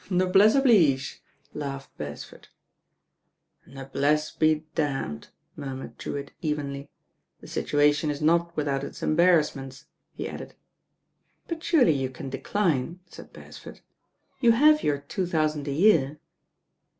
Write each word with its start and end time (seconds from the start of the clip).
"Noblesse 0.09 0.55
oblige," 0.55 1.21
laughed 1.53 1.95
Beresford. 1.95 2.47
"Noblesse 3.67 4.31
be 4.31 4.65
damned," 4.73 5.27
murmured 5.55 5.95
Drewitt 5.99 6.31
evenly. 6.41 6.89
"The 7.39 7.45
situation 7.45 8.09
is 8.09 8.19
not 8.19 8.57
without 8.57 8.83
its 8.83 9.03
embarrass 9.03 9.55
ments," 9.55 9.85
he 10.15 10.27
added. 10.27 10.55
"But 11.47 11.63
surely 11.63 11.93
you 11.93 12.09
can 12.09 12.31
decline," 12.31 12.99
said 13.05 13.31
Beresford. 13.31 13.81
"You 14.39 14.53
have 14.53 14.81
your 14.81 14.97
two 14.97 15.27
thousand 15.27 15.67
a 15.67 15.71
year." 15.71 16.17